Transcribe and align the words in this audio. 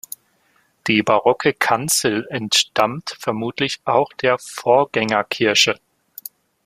Die 0.87 1.03
barocke 1.03 1.53
Kanzel 1.53 2.25
entstammt 2.31 3.15
vermutlich 3.19 3.81
auch 3.85 4.11
der 4.13 4.39
Vorgängerkirche. 4.39 5.79